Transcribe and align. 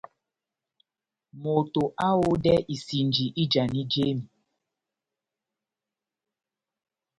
Moto 1.41 1.81
aháyodɛ 2.03 2.53
isinji 2.73 3.25
ijanidi 3.41 3.81
jémi. 4.05 4.25